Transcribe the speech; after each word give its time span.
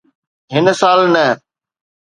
هن 0.53 0.65
سال 0.81 0.99
نه 1.13 1.25